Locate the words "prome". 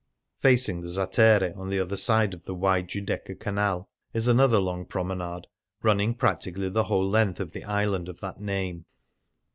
4.83-5.15